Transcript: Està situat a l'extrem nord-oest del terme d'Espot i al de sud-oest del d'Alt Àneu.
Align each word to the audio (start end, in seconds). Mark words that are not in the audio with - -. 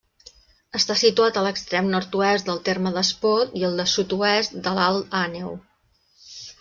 Està 0.77 0.95
situat 1.01 1.35
a 1.35 1.43
l'extrem 1.47 1.91
nord-oest 1.95 2.49
del 2.49 2.63
terme 2.69 2.95
d'Espot 2.95 3.55
i 3.61 3.67
al 3.69 3.77
de 3.83 3.87
sud-oest 3.95 4.57
del 4.69 4.81
d'Alt 4.85 5.15
Àneu. 5.21 5.53